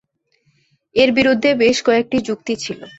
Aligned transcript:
এর 0.95 1.09
বিরুদ্ধে 1.17 1.49
বেশ 1.61 1.77
কয়েকটি 1.83 2.17
যুক্তি 2.27 2.53
ছিল। 2.63 2.79